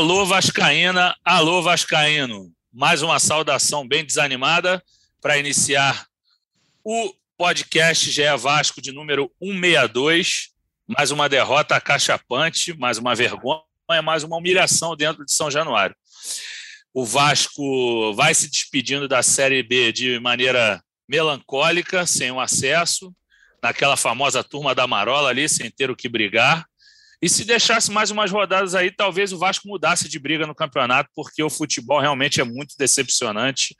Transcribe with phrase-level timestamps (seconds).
[0.00, 2.50] Alô, Vascaína, alô, Vascaíno.
[2.72, 4.82] Mais uma saudação bem desanimada
[5.20, 6.06] para iniciar
[6.82, 10.52] o podcast GE Vasco de número 162.
[10.88, 13.60] Mais uma derrota acachapante, mais uma vergonha,
[14.02, 15.94] mais uma humilhação dentro de São Januário.
[16.94, 23.14] O Vasco vai se despedindo da Série B de maneira melancólica, sem um acesso,
[23.62, 26.69] naquela famosa turma da Marola ali, sem ter o que brigar.
[27.22, 31.10] E se deixasse mais umas rodadas aí, talvez o Vasco mudasse de briga no campeonato,
[31.14, 33.76] porque o futebol realmente é muito decepcionante.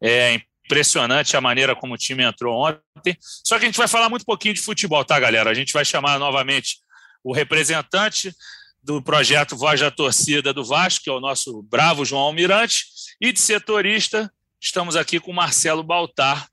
[0.00, 3.16] É impressionante a maneira como o time entrou ontem.
[3.20, 5.50] Só que a gente vai falar muito pouquinho de futebol, tá, galera?
[5.50, 6.78] A gente vai chamar novamente
[7.24, 8.32] o representante
[8.82, 12.84] do projeto Voz da Torcida do Vasco, que é o nosso bravo João Almirante,
[13.20, 16.48] e de setorista, estamos aqui com Marcelo Baltar.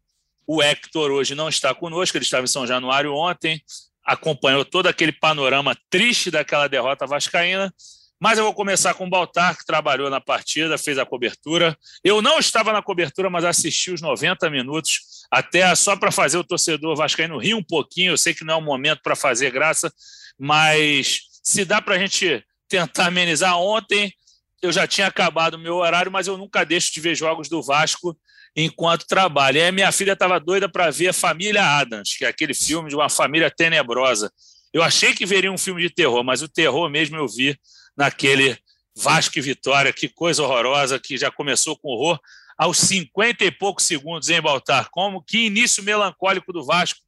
[0.47, 3.61] O Hector hoje não está conosco, ele estava em São Januário ontem,
[4.05, 7.73] acompanhou todo aquele panorama triste daquela derrota vascaína.
[8.19, 11.77] Mas eu vou começar com o Baltar, que trabalhou na partida, fez a cobertura.
[12.03, 16.43] Eu não estava na cobertura, mas assisti os 90 minutos, até só para fazer o
[16.43, 18.13] torcedor vascaíno rir um pouquinho.
[18.13, 19.91] Eu sei que não é o momento para fazer graça,
[20.39, 23.57] mas se dá para a gente tentar amenizar.
[23.57, 24.13] Ontem
[24.61, 27.61] eu já tinha acabado o meu horário, mas eu nunca deixo de ver jogos do
[27.61, 28.17] Vasco
[28.55, 29.59] enquanto trabalha.
[29.59, 32.89] E a minha filha estava doida para ver a Família Adams, que é aquele filme
[32.89, 34.31] de uma família tenebrosa.
[34.71, 37.57] Eu achei que veria um filme de terror, mas o terror mesmo eu vi
[37.95, 38.57] naquele
[38.95, 39.93] Vasco e Vitória.
[39.93, 42.19] Que coisa horrorosa, que já começou com horror
[42.57, 44.89] aos 50 e poucos segundos em Baltar.
[44.91, 46.99] Como que início melancólico do Vasco.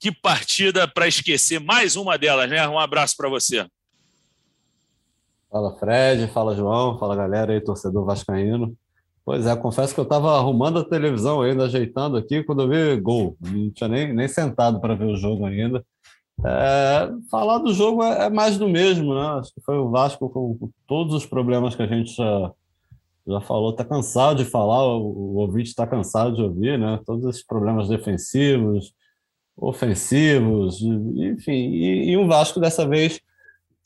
[0.00, 2.66] Que partida para esquecer mais uma delas, né?
[2.68, 3.66] Um abraço para você.
[5.50, 8.76] Fala Fred, fala João, fala galera aí, torcedor vascaíno.
[9.28, 12.98] Pois é, confesso que eu estava arrumando a televisão ainda, ajeitando aqui, quando eu vi
[12.98, 13.36] gol.
[13.38, 15.84] Não tinha nem, nem sentado para ver o jogo ainda.
[16.42, 19.20] É, falar do jogo é, é, mais do mesmo, né?
[19.38, 22.52] Acho que foi o Vasco com, com todos os problemas que a gente já,
[23.26, 23.72] já falou.
[23.72, 26.98] Está cansado de falar, o, o ouvinte está cansado de ouvir, né?
[27.04, 28.94] Todos esses problemas defensivos,
[29.54, 31.52] ofensivos, enfim.
[31.52, 33.20] E, e um Vasco dessa vez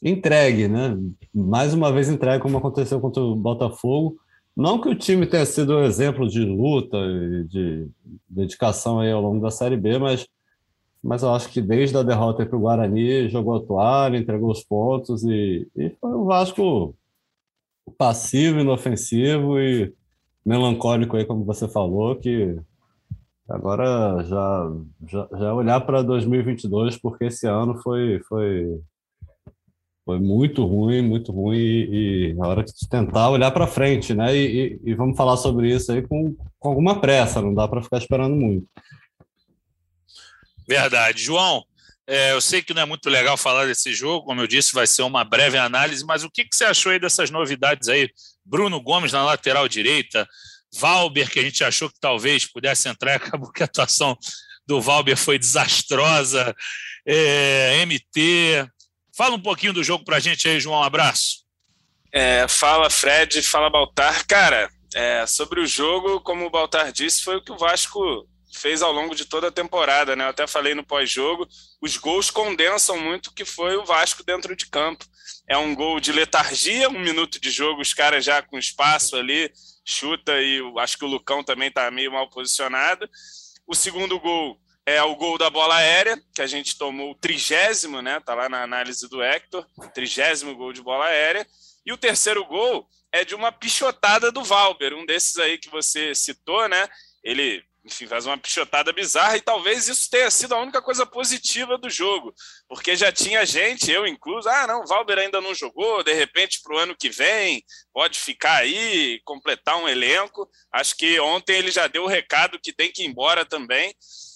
[0.00, 0.96] entregue, né?
[1.34, 4.21] Mais uma vez entregue, como aconteceu contra o Botafogo
[4.56, 7.88] não que o time tenha sido um exemplo de luta e de
[8.28, 10.26] dedicação aí ao longo da Série B, mas,
[11.02, 14.62] mas eu acho que desde a derrota para o Guarani jogou a toalha, entregou os
[14.62, 16.94] pontos e, e foi um Vasco
[17.96, 19.92] passivo, inofensivo e
[20.44, 22.56] melancólico aí, como você falou, que
[23.48, 24.72] agora já,
[25.06, 28.80] já, já olhar para 2022, porque esse ano foi, foi
[30.04, 34.34] foi muito ruim, muito ruim, e, e hora de tentar olhar para frente, né?
[34.36, 37.82] E, e, e, vamos falar sobre isso aí com, com alguma pressa, não dá para
[37.82, 38.66] ficar esperando muito.
[40.66, 41.22] Verdade.
[41.22, 41.64] João,
[42.06, 44.86] é, eu sei que não é muito legal falar desse jogo, como eu disse, vai
[44.86, 48.10] ser uma breve análise, mas o que, que você achou aí dessas novidades aí?
[48.44, 50.28] Bruno Gomes na lateral direita,
[50.74, 54.16] Valber, que a gente achou que talvez pudesse entrar, acabou que a atuação
[54.66, 56.54] do Valber foi desastrosa,
[57.06, 58.68] é, MT,
[59.22, 60.80] Fala um pouquinho do jogo para a gente aí, João.
[60.80, 61.44] Um abraço.
[62.12, 63.40] É, fala, Fred.
[63.40, 64.26] Fala, Baltar.
[64.26, 68.82] Cara, é, sobre o jogo, como o Baltar disse, foi o que o Vasco fez
[68.82, 70.24] ao longo de toda a temporada, né?
[70.24, 71.46] Eu até falei no pós-jogo,
[71.80, 75.04] os gols condensam muito o que foi o Vasco dentro de campo.
[75.48, 79.52] É um gol de letargia, um minuto de jogo, os caras já com espaço ali,
[79.84, 83.08] chuta e acho que o Lucão também está meio mal posicionado.
[83.68, 84.58] O segundo gol
[84.92, 88.20] é o gol da bola aérea, que a gente tomou o trigésimo, né?
[88.20, 91.46] Tá lá na análise do Hector, trigésimo gol de bola aérea.
[91.84, 96.14] E o terceiro gol é de uma pichotada do Valber, um desses aí que você
[96.14, 96.88] citou, né?
[97.22, 101.76] Ele, enfim, faz uma pichotada bizarra e talvez isso tenha sido a única coisa positiva
[101.76, 102.34] do jogo,
[102.68, 106.60] porque já tinha gente, eu incluso, ah, não, o Valber ainda não jogou, de repente
[106.62, 110.48] para o ano que vem pode ficar aí, completar um elenco.
[110.72, 113.94] Acho que ontem ele já deu o recado que tem que ir embora também.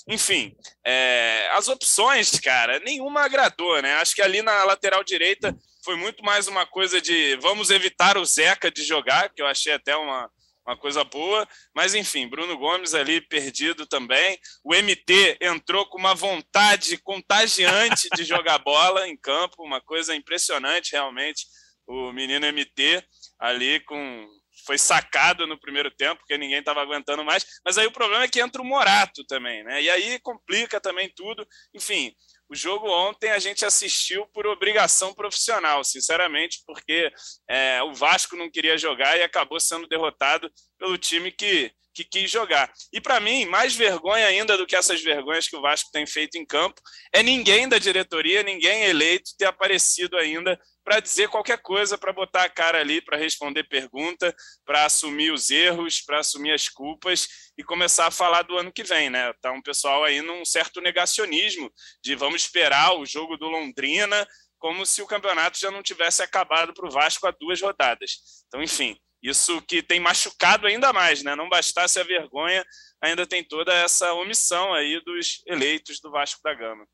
[0.09, 3.95] Enfim, é, as opções, cara, nenhuma agradou, né?
[3.95, 8.25] Acho que ali na lateral direita foi muito mais uma coisa de vamos evitar o
[8.25, 10.31] Zeca de jogar, que eu achei até uma,
[10.67, 11.47] uma coisa boa.
[11.75, 14.39] Mas, enfim, Bruno Gomes ali perdido também.
[14.65, 20.93] O MT entrou com uma vontade contagiante de jogar bola em campo, uma coisa impressionante,
[20.93, 21.47] realmente.
[21.87, 23.03] O menino MT
[23.39, 24.29] ali com
[24.67, 27.47] foi sacado no primeiro tempo, porque ninguém estava aguentando mais.
[27.65, 29.81] Mas aí o problema é que entra o Morato também, né?
[29.81, 31.47] E aí complica também tudo.
[31.75, 32.13] Enfim,
[32.49, 37.13] o jogo ontem a gente assistiu por obrigação profissional, sinceramente, porque
[37.49, 42.31] é, o Vasco não queria jogar e acabou sendo derrotado pelo time que, que quis
[42.31, 42.71] jogar.
[42.93, 46.37] E para mim, mais vergonha ainda do que essas vergonhas que o Vasco tem feito
[46.37, 46.79] em campo,
[47.11, 52.45] é ninguém da diretoria, ninguém eleito ter aparecido ainda para dizer qualquer coisa, para botar
[52.45, 54.35] a cara ali, para responder pergunta,
[54.65, 57.27] para assumir os erros, para assumir as culpas
[57.57, 59.33] e começar a falar do ano que vem, né?
[59.41, 61.73] Tá um pessoal aí num certo negacionismo
[62.05, 64.29] de vamos esperar o jogo do Londrina,
[64.59, 68.45] como se o campeonato já não tivesse acabado para o Vasco há duas rodadas.
[68.47, 71.35] Então, enfim, isso que tem machucado ainda mais, né?
[71.35, 72.65] Não bastasse a vergonha,
[73.01, 76.87] ainda tem toda essa omissão aí dos eleitos do Vasco da Gama.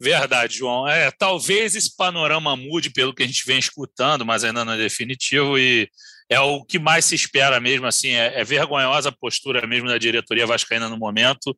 [0.00, 0.88] Verdade, João.
[0.88, 4.76] É, talvez esse panorama mude pelo que a gente vem escutando, mas ainda não é
[4.76, 5.88] definitivo e
[6.28, 7.86] é o que mais se espera mesmo.
[7.86, 11.56] Assim, é, é vergonhosa a postura mesmo da diretoria vascaína no momento.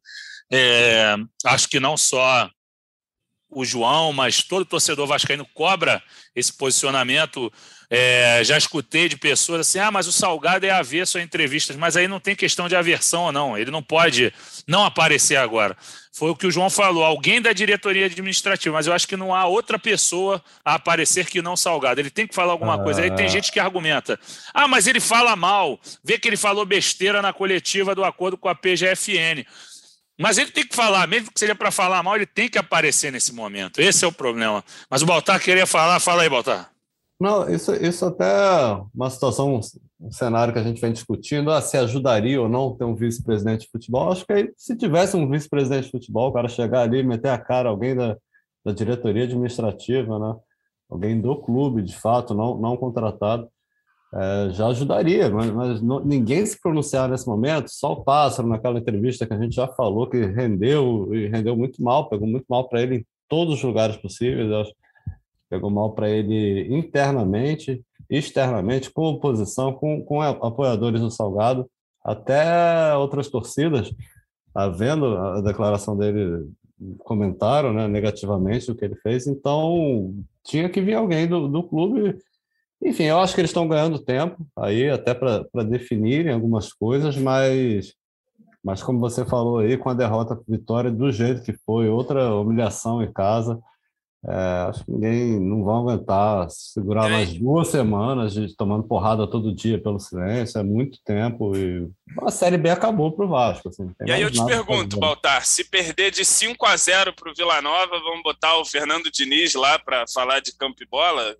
[0.53, 1.17] É,
[1.47, 2.51] acho que não só
[3.49, 6.03] o João, mas todo torcedor vascaíno cobra
[6.35, 7.51] esse posicionamento.
[7.91, 11.97] É, já escutei de pessoas assim: ah, mas o Salgado é avesso a entrevistas, mas
[11.97, 14.33] aí não tem questão de aversão ou não, ele não pode
[14.67, 15.77] não aparecer agora.
[16.13, 19.35] Foi o que o João falou, alguém da diretoria administrativa, mas eu acho que não
[19.35, 22.01] há outra pessoa a aparecer que não Salgado.
[22.01, 23.03] Ele tem que falar alguma coisa.
[23.03, 23.29] Aí tem ah.
[23.29, 24.19] gente que argumenta:
[24.53, 28.49] ah, mas ele fala mal, vê que ele falou besteira na coletiva do acordo com
[28.49, 29.45] a PGFN.
[30.17, 33.11] Mas ele tem que falar, mesmo que seja para falar mal, ele tem que aparecer
[33.11, 33.81] nesse momento.
[33.81, 34.65] Esse é o problema.
[34.89, 36.71] Mas o Baltar queria falar, fala aí, Baltar.
[37.21, 39.61] Não, isso, isso até é uma situação,
[40.01, 43.63] um cenário que a gente vem discutindo, ah, se ajudaria ou não ter um vice-presidente
[43.63, 44.11] de futebol.
[44.11, 47.29] Acho que aí, se tivesse um vice-presidente de futebol, o cara chegar ali e meter
[47.31, 48.17] a cara alguém da,
[48.65, 50.37] da diretoria administrativa, né?
[50.91, 53.49] alguém do clube, de fato, não, não contratado,
[54.15, 58.79] é, já ajudaria, mas, mas não, ninguém se pronunciar nesse momento, só o Pássaro, naquela
[58.79, 62.69] entrevista que a gente já falou, que rendeu e rendeu muito mal, pegou muito mal
[62.69, 64.73] para ele em todos os lugares possíveis, acho,
[65.55, 67.81] pegou mal para ele internamente,
[68.11, 71.71] externamente, com oposição, com, com apoiadores do Salgado,
[72.05, 73.95] até outras torcidas,
[74.53, 76.49] tá vendo a declaração dele,
[76.99, 80.13] comentaram né, negativamente o que ele fez, então
[80.43, 82.19] tinha que vir alguém do, do clube.
[82.83, 87.95] Enfim, eu acho que eles estão ganhando tempo aí, até para definirem algumas coisas, mas,
[88.63, 92.35] mas como você falou aí, com a derrota para Vitória, do jeito que foi, outra
[92.35, 93.59] humilhação em casa,
[94.27, 99.55] é, acho que ninguém não vai aguentar segurar mais duas semanas de tomando porrada todo
[99.55, 101.89] dia pelo silêncio, é muito tempo e
[102.23, 103.69] a Série B acabou para o Vasco.
[103.69, 107.35] Assim, e aí eu te pergunto, Baltar, se perder de 5 a 0 para o
[107.35, 111.37] Vila Nova, vamos botar o Fernando Diniz lá para falar de campo e bola?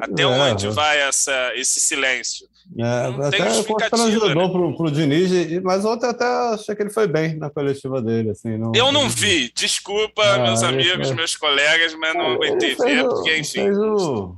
[0.00, 0.70] Até é, onde é.
[0.70, 2.46] vai essa, esse silêncio?
[2.78, 4.48] É, não até constrangedor né?
[4.48, 5.30] pro, pro Diniz,
[5.62, 8.30] mas ontem até achei que ele foi bem na coletiva dele.
[8.30, 13.04] Assim, não, eu não vi, desculpa, ah, meus amigos, meus colegas, mas não aguentei ver,
[13.04, 13.70] porque enfim.
[13.70, 14.36] O,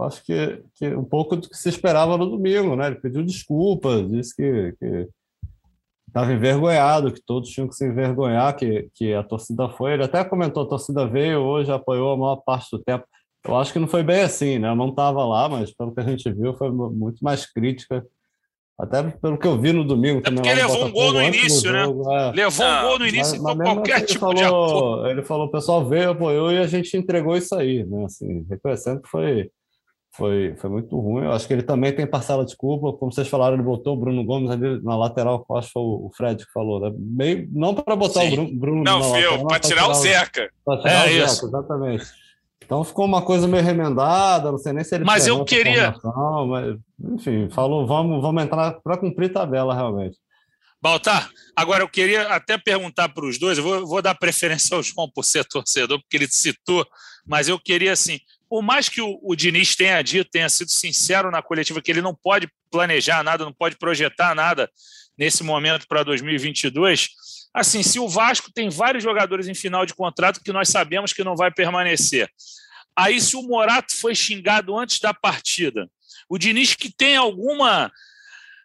[0.00, 2.88] acho que, que um pouco do que se esperava no domingo, né?
[2.88, 5.08] Ele pediu desculpas, disse que, que
[6.10, 9.94] estava envergonhado, que todos tinham que se envergonhar, que, que a torcida foi.
[9.94, 13.04] Ele até comentou: a torcida veio hoje, apoiou a maior parte do tempo.
[13.46, 14.68] Eu acho que não foi bem assim, né?
[14.68, 18.04] Eu não estava lá, mas pelo que a gente viu, foi muito mais crítica.
[18.78, 20.22] Até pelo que eu vi no domingo.
[20.24, 21.84] É porque levou um gol no início, né?
[21.84, 22.32] Jogo, é.
[22.32, 25.06] Levou um gol no início, mas, então qualquer assim, tipo falou, de apoio.
[25.06, 28.04] Ele falou, o pessoal veio, apoiou e a gente entregou isso aí, né?
[28.06, 29.50] Assim, reconhecendo que foi,
[30.12, 31.24] foi, foi muito ruim.
[31.24, 32.96] Eu acho que ele também tem parcela de culpa.
[32.98, 36.10] Como vocês falaram, ele botou o Bruno Gomes ali na lateral, acho que foi o
[36.16, 36.92] Fred que falou, né?
[36.98, 38.28] Meio, não para botar Sim.
[38.28, 39.46] o Bruno, Bruno Não?
[39.46, 40.50] Para tirar, o Zeca.
[40.64, 42.04] Para tirar é o Zeca, exatamente.
[42.64, 45.94] Então ficou uma coisa meio remendada, não sei nem se ele Mas eu queria.
[46.48, 46.76] Mas,
[47.14, 50.16] enfim, falou, vamos, vamos entrar para cumprir tabela realmente.
[50.82, 54.82] Baltar, agora eu queria até perguntar para os dois, eu vou, vou, dar preferência ao
[54.82, 56.86] João por ser torcedor, porque ele citou,
[57.26, 58.18] mas eu queria assim,
[58.50, 62.02] por mais que o, o Diniz tenha dito, tenha sido sincero na coletiva, que ele
[62.02, 64.70] não pode planejar nada, não pode projetar nada
[65.16, 67.08] nesse momento para 2022,
[67.54, 71.24] assim, se o Vasco tem vários jogadores em final de contrato que nós sabemos que
[71.24, 72.28] não vai permanecer,
[72.96, 75.88] Aí, se o Morato foi xingado antes da partida,
[76.28, 77.90] o Diniz que tem alguma,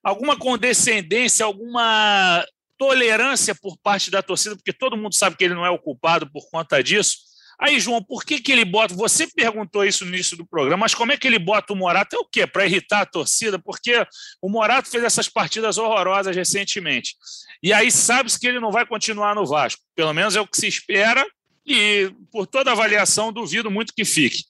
[0.04, 2.46] alguma condescendência, alguma
[2.78, 6.30] tolerância por parte da torcida, porque todo mundo sabe que ele não é o culpado
[6.30, 7.18] por conta disso.
[7.60, 8.94] Aí, João, por que, que ele bota?
[8.94, 12.16] Você perguntou isso no início do programa, mas como é que ele bota o Morato?
[12.16, 12.46] É o quê?
[12.46, 13.58] Para irritar a torcida?
[13.58, 14.06] Porque
[14.42, 17.16] o Morato fez essas partidas horrorosas recentemente.
[17.64, 19.82] E aí sabe-se que ele não vai continuar no Vasco.
[19.96, 21.26] Pelo menos é o que se espera
[21.66, 24.44] e por toda avaliação duvido muito que fique.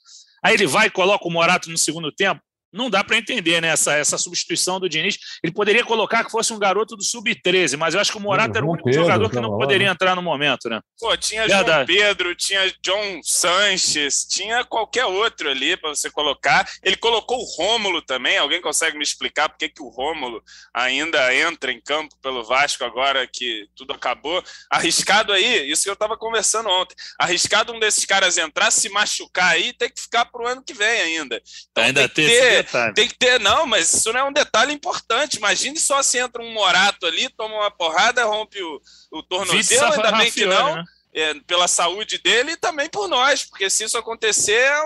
[0.43, 2.41] Aí ele vai e coloca o Morato no segundo tempo.
[2.75, 5.17] Não dá para entender né, essa, essa substituição do Diniz.
[5.41, 8.60] Ele poderia colocar que fosse um garoto do sub-13, mas eu acho que o Morata
[8.60, 10.81] era o único Pedro, jogador que não poderia entrar no momento, né?
[11.00, 11.69] Pô, tinha Verdade.
[11.72, 16.67] João Pedro, tinha John Sanches, tinha qualquer outro ali para você colocar.
[16.84, 18.38] Ele colocou o Rômulo também.
[18.38, 20.43] Alguém consegue me explicar por que, que o Rômulo
[20.74, 24.43] ainda entra em campo pelo Vasco agora que tudo acabou?
[24.69, 26.95] Arriscado aí, isso que eu estava conversando ontem.
[27.19, 30.74] Arriscado um desses caras entrar, se machucar aí, tem que ficar para o ano que
[30.74, 31.41] vem ainda.
[31.72, 32.93] Então, ainda tem, ter detalhe.
[32.93, 35.38] Tem que ter, não, mas isso não é um detalhe importante.
[35.38, 38.81] Imagine só se entra um Morato ali, toma uma porrada, rompe o,
[39.12, 40.75] o tornozelo, ainda bem que não.
[40.75, 40.84] Né?
[41.17, 44.84] É, pela saúde dele e também por nós, porque se isso acontecer, é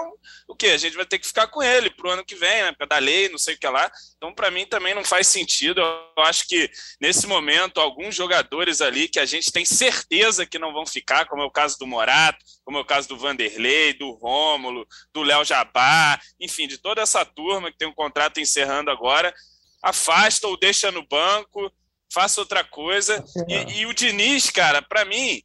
[0.48, 0.68] o que?
[0.68, 2.76] A gente vai ter que ficar com ele para o ano que vem, né?
[2.88, 3.90] da lei, não sei o que lá.
[4.18, 5.80] Então, para mim, também não faz sentido.
[5.80, 6.70] Eu acho que,
[7.00, 11.42] nesse momento, alguns jogadores ali que a gente tem certeza que não vão ficar, como
[11.42, 15.46] é o caso do Morato, como é o caso do Vanderlei, do Rômulo, do Léo
[15.46, 19.34] Jabá, enfim, de toda essa turma que tem um contrato encerrando agora,
[19.84, 21.72] afasta ou deixa no banco,
[22.12, 23.24] faça outra coisa.
[23.48, 25.42] E, e o Diniz, cara, para mim,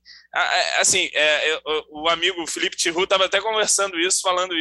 [0.81, 4.55] assim, é, o amigo Felipe Tiru estava até conversando isso, falando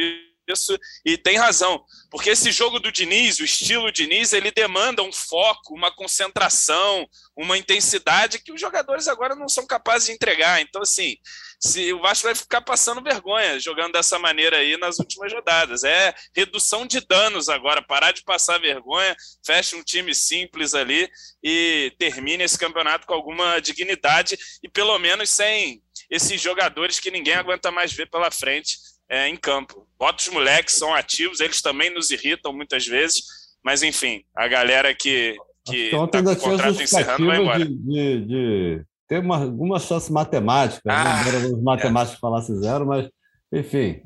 [0.48, 5.12] isso e tem razão, porque esse jogo do Diniz, o estilo Diniz, ele demanda um
[5.12, 10.60] foco, uma concentração, uma intensidade que os jogadores agora não são capazes de entregar.
[10.60, 11.16] Então, assim,
[11.60, 15.82] se o Vasco vai ficar passando vergonha jogando dessa maneira aí nas últimas rodadas.
[15.84, 21.08] É redução de danos agora, parar de passar vergonha, fecha um time simples ali
[21.42, 27.34] e termine esse campeonato com alguma dignidade e pelo menos sem esses jogadores que ninguém
[27.34, 28.76] aguenta mais ver pela frente
[29.08, 29.86] é, em campo.
[29.98, 33.22] Bota os moleques, são ativos, eles também nos irritam muitas vezes,
[33.62, 37.64] mas enfim, a galera que que está com o contrato encerrando vai embora.
[37.64, 40.94] De, de, de ter uma, alguma chance matemática, né?
[40.94, 41.46] ah, né?
[41.46, 42.20] os matemáticos é.
[42.20, 43.08] falassem zero, mas
[43.52, 44.02] enfim,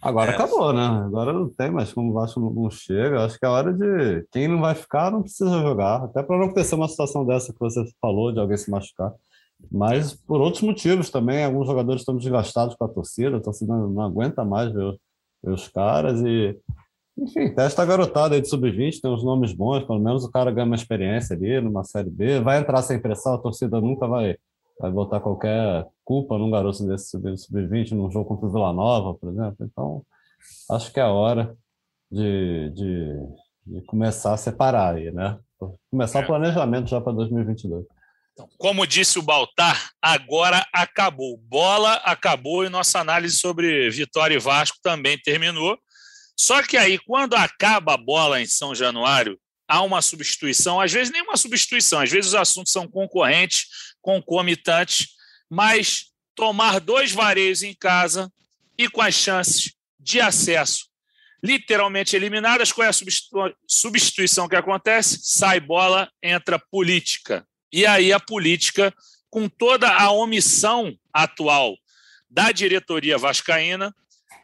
[0.00, 0.34] agora é.
[0.34, 0.82] acabou, né?
[0.82, 3.24] Agora não tem mais como o Vasco não chega.
[3.24, 6.46] Acho que é hora de quem não vai ficar não precisa jogar, até para não
[6.46, 9.12] acontecer uma situação dessa que você falou de alguém se machucar.
[9.70, 13.88] Mas por outros motivos também, alguns jogadores estão desgastados com a torcida, a torcida não,
[13.88, 14.98] não aguenta mais ver,
[15.42, 16.58] ver, os caras e,
[17.16, 20.50] enfim, testa a garotada aí de sub-20, tem uns nomes bons, pelo menos o cara
[20.50, 24.36] ganha uma experiência ali numa Série B, vai entrar sem pressão, a torcida nunca vai,
[24.78, 29.30] vai botar qualquer culpa num garoto desse sub-20, num jogo contra o Vila Nova, por
[29.30, 29.56] exemplo.
[29.60, 30.02] Então,
[30.70, 31.56] acho que é a hora
[32.10, 33.16] de, de,
[33.66, 35.38] de começar a separar aí, né?
[35.90, 36.26] Começar o é.
[36.26, 37.86] planejamento já para 2022.
[38.32, 41.36] Então, como disse o Baltar, agora acabou.
[41.36, 45.78] Bola acabou e nossa análise sobre Vitória e Vasco também terminou.
[46.36, 51.12] Só que aí, quando acaba a bola em São Januário, há uma substituição, às vezes
[51.12, 53.66] nem uma substituição, às vezes os assuntos são concorrentes,
[54.00, 55.08] concomitantes,
[55.48, 58.32] mas tomar dois vareios em casa
[58.78, 60.90] e com as chances de acesso
[61.42, 65.18] literalmente eliminadas, qual é a substituição que acontece?
[65.22, 67.44] Sai bola, entra política.
[67.72, 68.94] E aí a política,
[69.30, 71.76] com toda a omissão atual
[72.28, 73.94] da diretoria vascaína,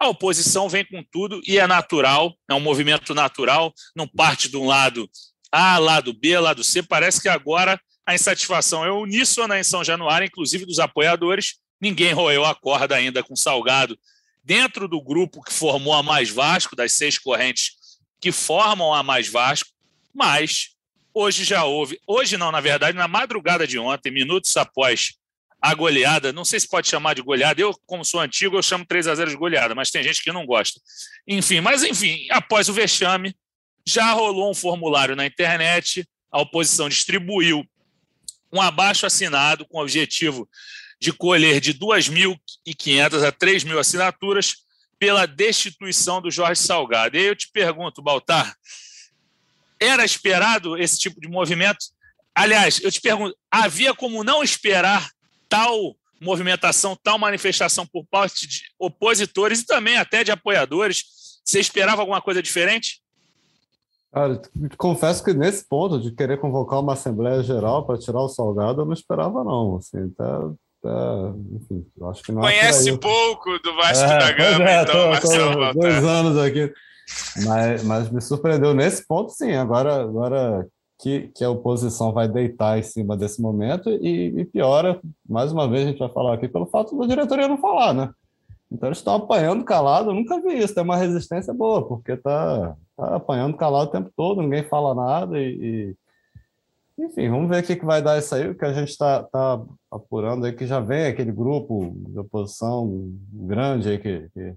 [0.00, 4.56] a oposição vem com tudo e é natural, é um movimento natural, não parte de
[4.56, 5.10] um lado
[5.50, 6.82] A, lado B, lado C.
[6.82, 11.56] Parece que agora a insatisfação é uníssona em São Januário, inclusive dos apoiadores.
[11.80, 13.98] Ninguém roeu a corda ainda com Salgado
[14.42, 17.72] dentro do grupo que formou a Mais Vasco, das seis correntes
[18.20, 19.70] que formam a Mais Vasco,
[20.14, 20.70] mas
[21.20, 25.14] Hoje já houve, hoje não, na verdade, na madrugada de ontem, minutos após
[25.60, 28.86] a goleada, não sei se pode chamar de goleada, eu, como sou antigo, eu chamo
[28.86, 30.80] 3 a 0 de goleada, mas tem gente que não gosta.
[31.26, 33.34] Enfim, mas enfim, após o vexame,
[33.84, 37.64] já rolou um formulário na internet, a oposição distribuiu
[38.52, 40.48] um abaixo assinado com o objetivo
[41.00, 44.54] de colher de 2.500 a 3.000 assinaturas
[45.00, 47.16] pela destituição do Jorge Salgado.
[47.16, 48.54] E aí eu te pergunto, Baltar,
[49.80, 51.78] era esperado esse tipo de movimento?
[52.34, 55.08] Aliás, eu te pergunto, havia como não esperar
[55.48, 61.04] tal movimentação, tal manifestação por parte de opositores e também até de apoiadores?
[61.44, 63.00] Você esperava alguma coisa diferente?
[64.12, 64.40] Cara,
[64.76, 68.86] confesso que nesse ponto de querer convocar uma Assembleia Geral para tirar o Salgado, eu
[68.86, 69.76] não esperava, não.
[69.76, 70.50] Assim, tá,
[70.82, 74.94] tá, enfim, acho que não é Conhece pouco do Vasco é, da Gama, é, então,
[74.94, 75.72] tô, Marcelo.
[75.72, 76.72] Tô dois anos aqui.
[77.44, 79.52] Mas, mas me surpreendeu nesse ponto, sim.
[79.52, 80.66] Agora, agora
[80.98, 85.68] que, que a oposição vai deitar em cima desse momento e, e piora, mais uma
[85.68, 88.10] vez a gente vai falar aqui, pelo fato da diretoria não falar, né?
[88.70, 92.76] Então eles estão apanhando calado, eu nunca vi isso, tem uma resistência boa, porque tá,
[92.96, 95.94] tá apanhando calado o tempo todo, ninguém fala nada e,
[96.98, 98.88] e enfim, vamos ver o que, que vai dar isso aí, o que a gente
[98.88, 104.54] está tá apurando aí, que já vem aquele grupo de oposição grande aí que, que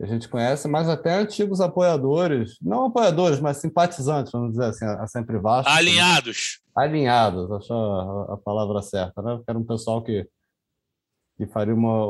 [0.00, 5.06] a gente conhece, mas até antigos apoiadores, não apoiadores, mas simpatizantes, vamos dizer assim, a
[5.06, 5.70] sempre Vasco.
[5.70, 6.60] Alinhados.
[6.76, 9.40] Alinhados, acho a, a palavra certa, né?
[9.48, 10.28] Era um pessoal que,
[11.38, 12.04] que faria uma,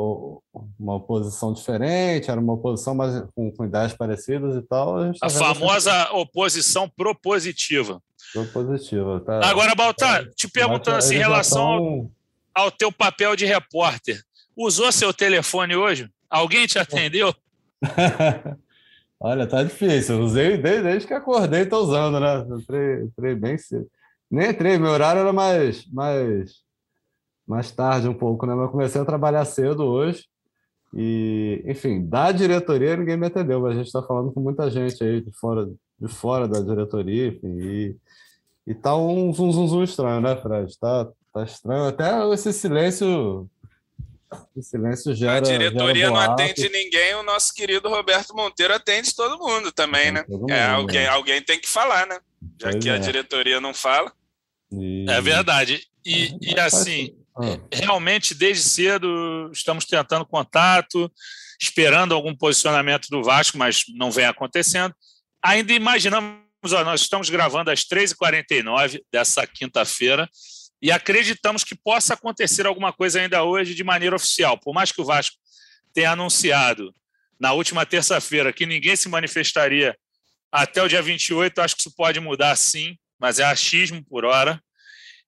[0.79, 4.99] uma oposição diferente, era uma oposição mais, com, com ideias parecidas e tal.
[4.99, 8.03] A, a famosa oposição propositiva.
[8.33, 9.49] Propositiva, tá.
[9.49, 12.11] Agora, Baltar, te perguntando assim, em relação ao,
[12.53, 14.21] ao teu papel de repórter,
[14.57, 16.11] usou seu telefone hoje?
[16.29, 17.33] Alguém te atendeu?
[19.19, 20.21] Olha, tá difícil.
[20.23, 22.41] Usei desde, desde que acordei, estou usando, né?
[22.59, 23.89] Entrei, entrei bem cedo.
[24.31, 26.63] Nem entrei, meu horário era mais, mais,
[27.47, 28.55] mais tarde um pouco, né?
[28.55, 30.27] Mas comecei a trabalhar cedo hoje.
[30.95, 35.03] E, enfim, da diretoria ninguém me atendeu, mas a gente está falando com muita gente
[35.03, 35.67] aí de fora,
[35.99, 37.59] de fora da diretoria, enfim.
[37.61, 37.97] E,
[38.67, 40.79] e tá um zum, zum, zum estranho, né, Fred?
[40.79, 41.87] Tá, tá estranho.
[41.87, 43.49] Até esse silêncio
[44.55, 45.37] o silêncio gera.
[45.37, 50.25] A diretoria não atende ninguém, o nosso querido Roberto Monteiro atende todo mundo também, né?
[50.29, 51.09] Mundo, é, alguém, né?
[51.09, 52.19] alguém tem que falar, né?
[52.61, 52.95] Já pois que é.
[52.95, 54.13] a diretoria não fala.
[54.73, 55.07] E...
[55.09, 55.81] É verdade.
[56.05, 57.59] E, é, e assim, ah.
[57.73, 61.11] realmente, desde cedo, estamos tentando contato,
[61.61, 64.95] esperando algum posicionamento do Vasco, mas não vem acontecendo.
[65.43, 66.39] Ainda imaginamos,
[66.73, 70.29] ó, nós estamos gravando às 3h49 dessa quinta-feira
[70.81, 74.59] e acreditamos que possa acontecer alguma coisa ainda hoje de maneira oficial.
[74.59, 75.37] Por mais que o Vasco
[75.93, 76.95] tenha anunciado
[77.39, 79.97] na última terça-feira que ninguém se manifestaria
[80.53, 84.61] até o dia 28, acho que isso pode mudar sim, mas é achismo por hora.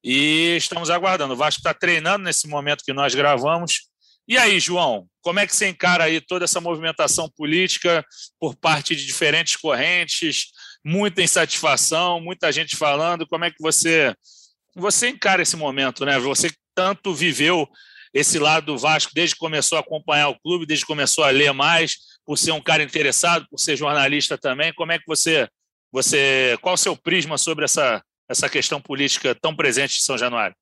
[0.03, 1.35] E estamos aguardando.
[1.35, 3.89] O Vasco está treinando nesse momento que nós gravamos.
[4.29, 8.05] E aí, João, como é que você encara aí toda essa movimentação política
[8.39, 10.49] por parte de diferentes correntes?
[10.85, 13.27] Muita insatisfação, muita gente falando.
[13.27, 14.15] Como é que você
[14.81, 16.19] você encara esse momento, né?
[16.19, 17.69] Você tanto viveu
[18.15, 21.31] esse lado do Vasco desde que começou a acompanhar o clube, desde que começou a
[21.31, 24.73] ler mais, por ser um cara interessado, por ser jornalista também.
[24.73, 25.49] Como é que você,
[25.93, 30.55] você, qual o seu prisma sobre essa essa questão política tão presente em São Januário?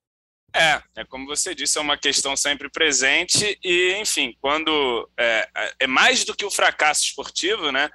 [0.54, 5.49] É, é como você disse, é uma questão sempre presente e, enfim, quando é,
[5.80, 7.90] é mais do que o fracasso esportivo, né?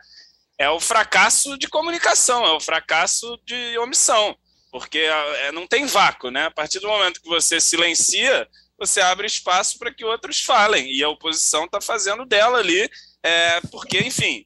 [0.60, 4.38] É o fracasso de comunicação, é o fracasso de omissão
[4.72, 6.46] porque é, não tem vácuo, né?
[6.46, 8.48] A partir do momento que você silencia,
[8.78, 12.90] você abre espaço para que outros falem, e a oposição está fazendo dela ali,
[13.22, 14.46] é, porque, enfim,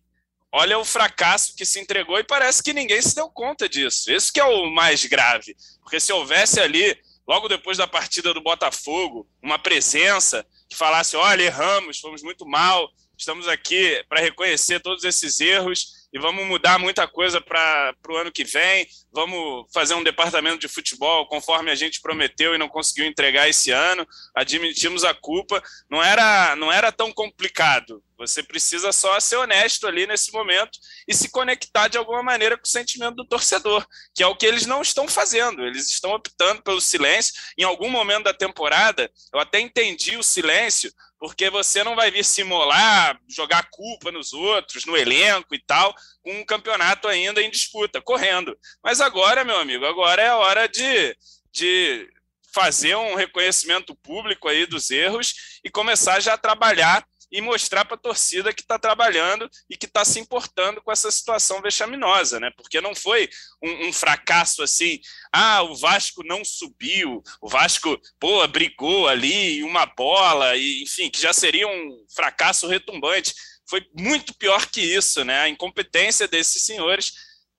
[0.51, 4.11] olha o fracasso que se entregou e parece que ninguém se deu conta disso.
[4.11, 8.41] Isso que é o mais grave, porque se houvesse ali, logo depois da partida do
[8.41, 15.03] Botafogo, uma presença que falasse: olha, erramos, fomos muito mal, estamos aqui para reconhecer todos
[15.03, 18.87] esses erros e vamos mudar muita coisa para o ano que vem.
[19.11, 23.69] Vamos fazer um departamento de futebol conforme a gente prometeu e não conseguiu entregar esse
[23.69, 24.07] ano.
[24.33, 25.61] Admitimos a culpa.
[25.89, 28.01] Não era, não era tão complicado.
[28.17, 32.63] Você precisa só ser honesto ali nesse momento e se conectar de alguma maneira com
[32.63, 35.65] o sentimento do torcedor, que é o que eles não estão fazendo.
[35.65, 37.33] Eles estão optando pelo silêncio.
[37.57, 40.93] Em algum momento da temporada, eu até entendi o silêncio,
[41.25, 46.31] porque você não vai vir simular, jogar culpa nos outros, no elenco e tal, com
[46.31, 48.55] um campeonato ainda em disputa, correndo.
[48.83, 51.17] Mas agora, meu amigo, agora é a hora de,
[51.51, 52.07] de
[52.53, 55.33] fazer um reconhecimento público aí dos erros
[55.63, 59.85] e começar já a trabalhar e mostrar para a torcida que está trabalhando e que
[59.85, 62.51] está se importando com essa situação vexaminosa, né?
[62.55, 63.29] Porque não foi
[63.61, 64.99] um, um, fracasso assim,
[65.31, 71.21] ah, o Vasco não subiu, o Vasco, pô, brigou ali, uma bola, e, enfim, que
[71.21, 73.33] já seria um fracasso retumbante.
[73.67, 75.41] Foi muito pior que isso, né?
[75.41, 77.13] A incompetência desses senhores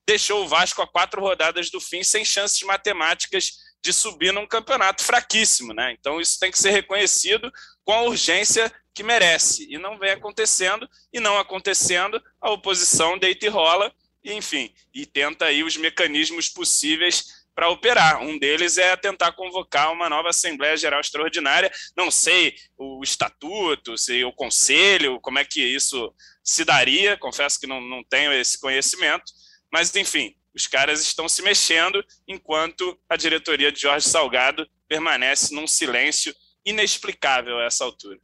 [0.07, 5.02] deixou o Vasco a quatro rodadas do fim sem chances matemáticas de subir num campeonato
[5.02, 5.94] fraquíssimo, né?
[5.98, 7.52] Então isso tem que ser reconhecido
[7.84, 9.66] com a urgência que merece.
[9.70, 13.92] E não vem acontecendo, e não acontecendo, a oposição deita e rola,
[14.24, 18.20] e, enfim, e tenta aí os mecanismos possíveis para operar.
[18.20, 21.72] Um deles é tentar convocar uma nova Assembleia Geral Extraordinária.
[21.96, 26.12] Não sei o estatuto, se o conselho, como é que isso
[26.44, 29.32] se daria, confesso que não, não tenho esse conhecimento,
[29.72, 35.66] mas, enfim, os caras estão se mexendo enquanto a diretoria de Jorge Salgado permanece num
[35.66, 38.19] silêncio inexplicável a essa altura.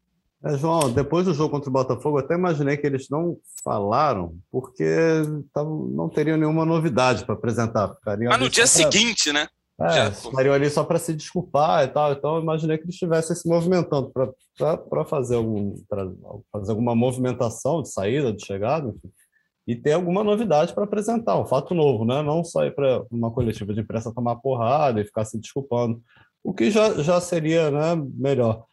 [0.45, 4.37] É, João, depois do jogo contra o Botafogo, eu até imaginei que eles não falaram,
[4.51, 4.85] porque
[5.55, 7.95] não teriam nenhuma novidade para apresentar.
[7.95, 8.73] Ficariam Mas no dia pra...
[8.73, 9.47] seguinte, né?
[9.81, 12.13] É, estariam ali só para se desculpar e tal.
[12.13, 15.75] Então, eu imaginei que eles estivessem se movimentando para fazer, algum,
[16.53, 19.11] fazer alguma movimentação de saída, de chegada, enfim,
[19.67, 22.23] e ter alguma novidade para apresentar, um fato novo, né?
[22.23, 26.03] Não só ir para uma coletiva de imprensa tomar porrada e ficar se desculpando,
[26.43, 28.65] o que já, já seria né, melhor.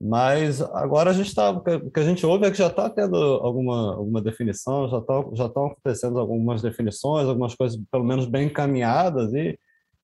[0.00, 1.50] Mas agora a gente está.
[1.50, 5.30] O que a gente ouve é que já está tendo alguma, alguma definição, já estão
[5.34, 9.58] já acontecendo algumas definições, algumas coisas pelo menos bem encaminhadas, e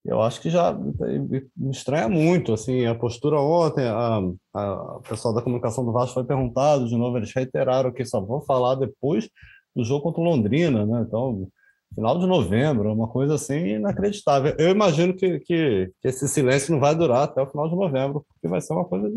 [0.04, 2.54] eu acho que já me estranha muito.
[2.54, 4.20] assim A postura ontem, a,
[4.54, 8.20] a, o pessoal da comunicação do Vasco foi perguntado de novo, eles reiteraram que só
[8.20, 9.28] vão falar depois
[9.74, 11.04] do jogo contra o Londrina, né?
[11.06, 11.48] Então,
[11.94, 14.54] final de novembro, uma coisa assim inacreditável.
[14.58, 18.24] Eu imagino que, que, que, esse silêncio não vai durar até o final de novembro,
[18.28, 19.16] porque vai ser uma coisa de.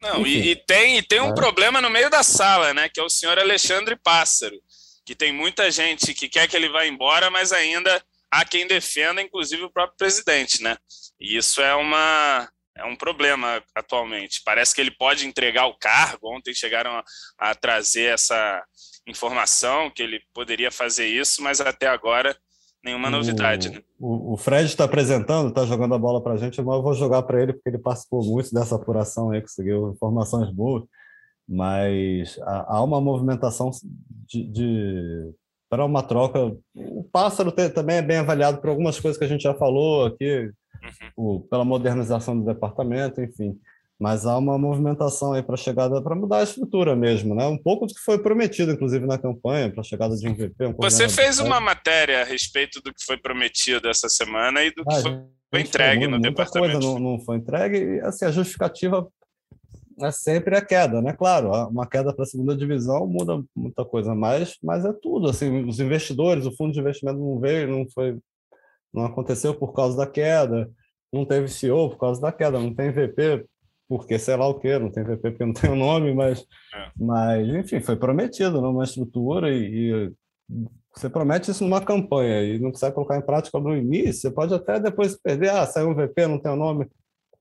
[0.00, 1.34] Não, e, e, tem, e tem um é.
[1.34, 2.88] problema no meio da sala, né?
[2.92, 4.56] Que é o senhor Alexandre Pássaro,
[5.04, 9.22] que tem muita gente que quer que ele vá embora, mas ainda há quem defenda,
[9.22, 10.76] inclusive o próprio presidente, né?
[11.18, 12.48] E isso é uma.
[12.76, 14.42] É um problema atualmente.
[14.44, 16.34] Parece que ele pode entregar o cargo.
[16.34, 17.04] Ontem chegaram a,
[17.38, 18.64] a trazer essa,
[19.06, 22.36] informação que ele poderia fazer isso, mas até agora
[22.82, 23.70] nenhuma novidade.
[23.70, 23.80] Né?
[23.98, 26.94] O, o, Fred está apresentando, está jogando a bola para a gente, mas eu vou
[26.94, 30.84] jogar para ele porque ele participou muito dessa apuração aí, conseguiu informações boas,
[31.48, 33.70] mas há, há uma movimentação
[34.26, 35.32] de, de
[35.68, 36.54] para uma troca.
[36.74, 40.50] O pássaro também é bem avaliado por algumas coisas que a gente já falou aqui,
[41.16, 41.36] uhum.
[41.36, 43.58] o, pela modernização do departamento, enfim
[43.98, 47.46] mas há uma movimentação aí para a chegada, para mudar a estrutura mesmo, né?
[47.46, 50.66] Um pouco do que foi prometido, inclusive, na campanha, para a chegada de um VP.
[50.66, 54.84] Um Você fez uma matéria a respeito do que foi prometido essa semana e do
[54.84, 56.80] que ah, foi, foi entregue no departamento.
[56.80, 59.08] Coisa não, não foi entregue, e assim, a justificativa
[60.00, 61.12] é sempre a queda, né?
[61.12, 65.30] Claro, uma queda para a segunda divisão muda muita coisa, mas, mas é tudo.
[65.30, 68.18] Assim, os investidores, o fundo de investimento não veio, não foi,
[68.92, 70.68] não aconteceu por causa da queda,
[71.12, 73.46] não teve CEO por causa da queda, não tem VP
[73.88, 76.40] porque sei lá o que, não tem VP porque não tem o nome, mas,
[76.74, 76.90] é.
[76.96, 80.12] mas enfim, foi prometido numa né, estrutura e, e,
[80.94, 84.54] você promete isso numa campanha e não consegue colocar em prática no início, você pode
[84.54, 86.86] até depois perder, ah, saiu um VP, não tem o nome,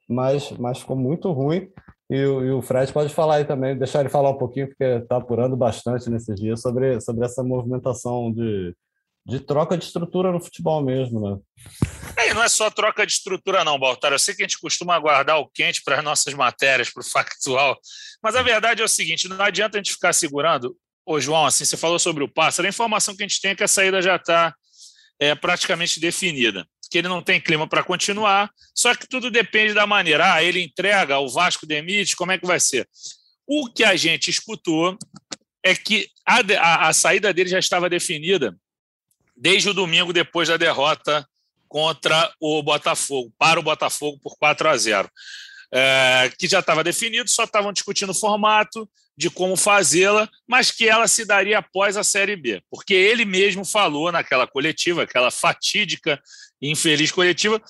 [0.08, 1.70] mas, mas ficou muito ruim.
[2.10, 5.18] E, e o Fred pode falar aí também, deixar ele falar um pouquinho, porque está
[5.18, 8.76] apurando bastante nesses dias sobre, sobre essa movimentação de,
[9.26, 11.40] de troca de estrutura no futebol mesmo, né?
[12.18, 14.12] É, não é só troca de estrutura, não, Baltar.
[14.12, 17.06] Eu sei que a gente costuma guardar o quente para as nossas matérias, para o
[17.06, 17.80] factual,
[18.22, 20.76] mas a verdade é o seguinte: não adianta a gente ficar segurando.
[21.06, 23.56] Ô, João, assim, você falou sobre o pássaro, a informação que a gente tem é
[23.56, 24.54] que a saída já está
[25.20, 29.88] é, praticamente definida, que ele não tem clima para continuar, só que tudo depende da
[29.88, 30.34] maneira.
[30.34, 32.88] Ah, ele entrega, o Vasco demite, como é que vai ser?
[33.46, 34.98] O que a gente escutou
[35.62, 38.56] é que a, a, a saída dele já estava definida
[39.44, 41.28] desde o domingo depois da derrota
[41.68, 45.12] contra o Botafogo, para o Botafogo por 4 a 0.
[45.70, 50.88] É, que já estava definido, só estavam discutindo o formato de como fazê-la, mas que
[50.88, 56.22] ela se daria após a Série B, porque ele mesmo falou naquela coletiva, aquela fatídica
[56.62, 57.62] e infeliz coletiva,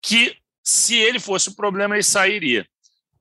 [0.00, 2.66] que se ele fosse o problema, ele sairia.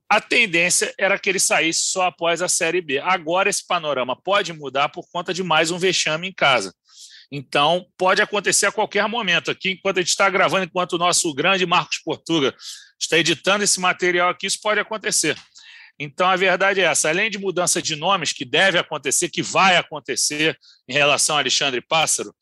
[0.07, 2.99] A tendência era que ele saísse só após a Série B.
[2.99, 6.73] Agora esse panorama pode mudar por conta de mais um vexame em casa.
[7.31, 9.51] Então, pode acontecer a qualquer momento.
[9.51, 12.55] Aqui, enquanto a gente está gravando, enquanto o nosso grande Marcos Portuga
[12.99, 15.37] está editando esse material aqui, isso pode acontecer.
[15.99, 19.75] Então, a verdade é essa: além de mudança de nomes, que deve acontecer, que vai
[19.77, 22.33] acontecer em relação a Alexandre Pássaro,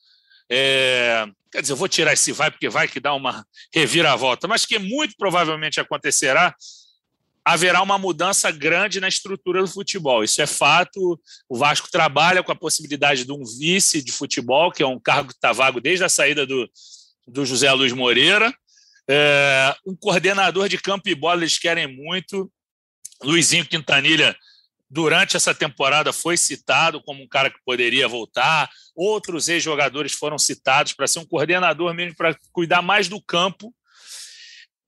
[0.50, 4.65] é, quer dizer, eu vou tirar esse vai, porque vai que dá uma reviravolta, mas
[4.65, 6.54] que muito provavelmente acontecerá,
[7.45, 10.23] haverá uma mudança grande na estrutura do futebol.
[10.23, 11.19] Isso é fato.
[11.47, 15.29] O Vasco trabalha com a possibilidade de um vice de futebol, que é um cargo
[15.29, 16.67] que está vago desde a saída do,
[17.27, 18.51] do José Luiz Moreira.
[19.08, 22.51] É, um coordenador de campo e bola eles querem muito.
[23.21, 24.36] Luizinho Quintanilha,
[24.89, 28.67] durante essa temporada, foi citado como um cara que poderia voltar.
[28.95, 33.71] Outros ex-jogadores foram citados para ser um coordenador mesmo, para cuidar mais do campo.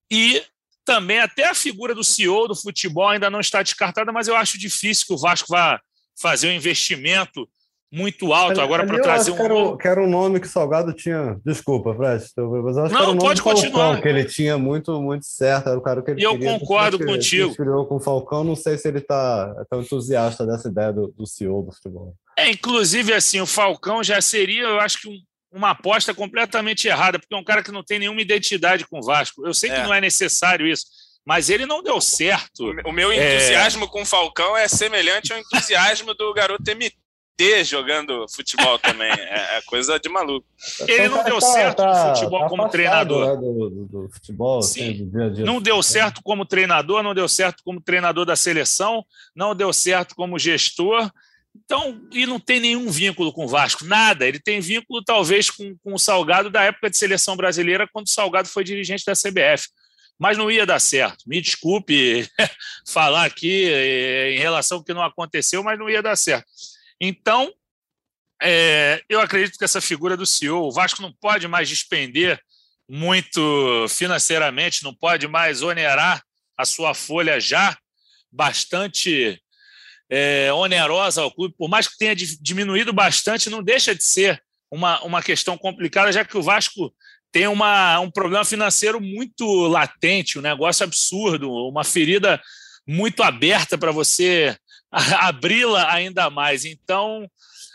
[0.10, 0.44] E
[0.88, 4.58] também até a figura do CEO do futebol ainda não está descartada, mas eu acho
[4.58, 5.82] difícil que o Vasco vá
[6.20, 7.48] fazer um investimento
[7.92, 9.36] muito alto agora para trazer um.
[9.36, 11.38] Que era, que era um nome que o Salgado tinha.
[11.46, 12.24] Desculpa, Fred,
[12.64, 13.84] mas acho não, que era um pode continuar.
[13.84, 15.68] Falcão, que ele tinha muito, muito certo.
[15.68, 17.54] Era o cara que ele e eu concordo contigo.
[17.60, 21.28] Ele com o Falcão, não sei se ele está tão entusiasta dessa ideia do, do
[21.28, 22.16] CEO do futebol.
[22.38, 25.18] É, inclusive, assim, o Falcão já seria, eu acho que um,
[25.58, 29.04] uma aposta completamente errada, porque é um cara que não tem nenhuma identidade com o
[29.04, 29.46] Vasco.
[29.46, 29.84] Eu sei que é.
[29.84, 30.86] não é necessário isso,
[31.26, 32.72] mas ele não deu certo.
[32.86, 33.36] O meu é.
[33.36, 33.88] entusiasmo é...
[33.88, 39.12] com o Falcão é semelhante ao entusiasmo do garoto MT jogando futebol também.
[39.12, 40.48] É, é coisa de maluco.
[40.88, 43.28] Ele não deu tá, certo tá, no futebol tá como treinador.
[43.28, 44.92] Né, do, do, do, futebol, Sim.
[44.92, 45.46] Assim, dia dia.
[45.46, 49.04] Não deu certo como treinador, não deu certo como treinador da seleção,
[49.36, 51.12] não deu certo como gestor
[51.64, 54.28] então, e não tem nenhum vínculo com o Vasco, nada.
[54.28, 58.12] Ele tem vínculo, talvez, com, com o Salgado da época de seleção brasileira, quando o
[58.12, 59.68] Salgado foi dirigente da CBF.
[60.20, 61.24] mas não ia dar certo.
[61.28, 62.28] Me desculpe
[62.88, 66.48] falar aqui eh, em relação ao que não aconteceu, mas não ia dar certo.
[67.00, 67.52] Então,
[68.42, 72.40] é, eu acredito que essa figura do CEO, o Vasco não pode mais despender
[72.90, 76.24] muito financeiramente, não pode mais onerar
[76.58, 77.78] a sua folha já
[78.32, 79.42] bastante
[80.10, 84.42] é, onerosa ao clube, por mais que tenha diminuído bastante, não deixa de ser
[84.72, 86.94] uma, uma questão complicada, já que o Vasco
[87.32, 92.42] tem uma, um problema financeiro muito latente, um negócio absurdo, uma ferida
[92.88, 94.58] muito aberta para você
[94.92, 96.64] abri-la ainda mais.
[96.66, 97.30] Então,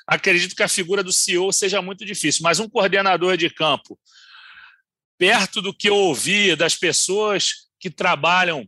[0.06, 3.98] acredito que a figura do CEO seja muito difícil, mas um coordenador de campo,
[5.18, 8.66] perto do que eu ouvi das pessoas que trabalham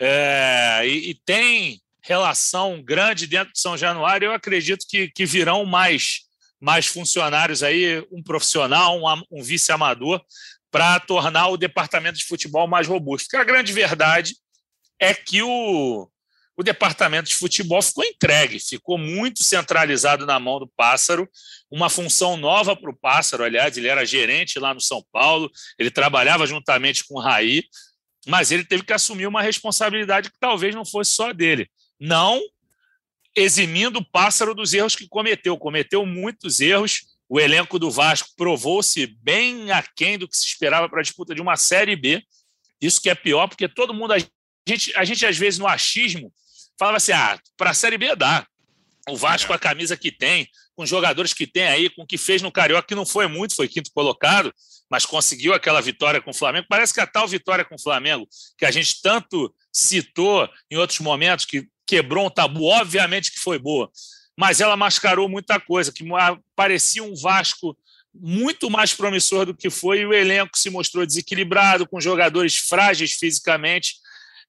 [0.00, 5.64] é, e, e tem relação grande dentro de São Januário, eu acredito que, que virão
[5.64, 6.20] mais,
[6.60, 10.22] mais funcionários aí, um profissional, um, um vice-amador,
[10.70, 13.26] para tornar o departamento de futebol mais robusto.
[13.26, 14.36] Porque a grande verdade
[15.00, 16.06] é que o,
[16.54, 21.26] o departamento de futebol ficou entregue, ficou muito centralizado na mão do Pássaro,
[21.70, 25.90] uma função nova para o Pássaro, aliás, ele era gerente lá no São Paulo, ele
[25.90, 27.64] trabalhava juntamente com o Raí,
[28.26, 31.70] mas ele teve que assumir uma responsabilidade que talvez não fosse só dele
[32.04, 32.40] não
[33.34, 35.56] eximindo o pássaro dos erros que cometeu.
[35.56, 37.06] Cometeu muitos erros.
[37.28, 41.40] O elenco do Vasco provou-se bem aquém do que se esperava para a disputa de
[41.40, 42.22] uma Série B.
[42.80, 44.12] Isso que é pior, porque todo mundo.
[44.12, 44.18] A
[44.68, 46.30] gente, a gente às vezes, no achismo,
[46.78, 48.46] falava assim: ah, para a Série B dá.
[49.08, 52.06] O Vasco, com a camisa que tem, com os jogadores que tem aí, com o
[52.06, 54.52] que fez no Carioca, que não foi muito, foi quinto colocado,
[54.90, 56.66] mas conseguiu aquela vitória com o Flamengo.
[56.70, 61.00] Parece que a tal vitória com o Flamengo, que a gente tanto citou em outros
[61.00, 63.90] momentos, que quebrou um tabu, obviamente que foi boa,
[64.36, 66.04] mas ela mascarou muita coisa, que
[66.56, 67.76] parecia um Vasco
[68.14, 73.12] muito mais promissor do que foi, e o elenco se mostrou desequilibrado, com jogadores frágeis
[73.12, 73.96] fisicamente.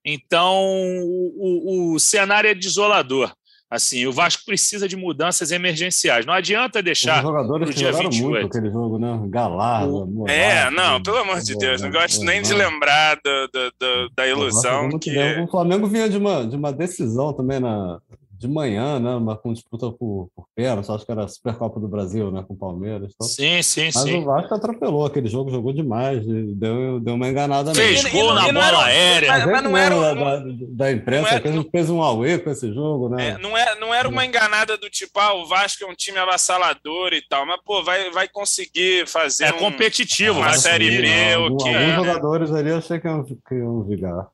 [0.04, 3.36] Então, o, o, o cenário é desolador.
[3.70, 6.26] Assim, o Vasco precisa de mudanças emergenciais.
[6.26, 7.18] Não adianta deixar.
[7.18, 8.32] Os jogadores dia jogaram 28.
[8.32, 9.20] muito aquele jogo, né?
[9.28, 10.26] Galardo.
[10.28, 14.28] É, não, pelo amor de Deus, não gosto nem de lembrar do, do, do, da
[14.28, 14.90] ilusão.
[15.00, 15.18] Que...
[15.42, 18.00] O Flamengo vinha de uma, de uma decisão também na,
[18.46, 19.16] de manhã, né?
[19.16, 22.44] Uma com disputa por, por pênalti, acho que era a Supercopa do Brasil, né?
[22.48, 23.12] Com o Palmeiras.
[23.14, 23.28] Então.
[23.28, 24.18] Sim, sim, Mas sim.
[24.18, 28.20] o Vasco atropelou aquele jogo, jogou demais, deu, deu uma enganada Fez mesmo.
[28.20, 29.28] gol na bola era, aérea.
[29.30, 32.50] Mas, mas não era da, da, imprensa, era, que a gente fez um away com
[32.50, 33.30] esse jogo, né?
[33.30, 36.18] É, não, é, não era uma enganada do tipo, ah, o Vasco é um time
[36.18, 39.46] avassalador e tal, mas, pô, vai, vai conseguir fazer.
[39.46, 41.68] É um, competitivo, uma Série B, o que.
[41.68, 41.96] Alguns é.
[41.96, 44.28] jogadores ali eu achei que iam, que iam vigar.